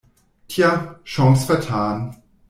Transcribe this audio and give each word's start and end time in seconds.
Tja, 0.49 0.71
Chance 1.11 1.43
vertan! 1.49 1.99